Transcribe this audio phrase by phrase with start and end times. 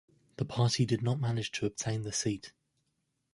[0.37, 2.53] The party did not manage to obtain the seat.